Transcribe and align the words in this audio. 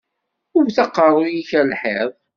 Wwet 0.53 0.77
aqeṛṛu-k 0.83 1.49
ar 1.59 1.65
lḥiḍ! 1.71 2.09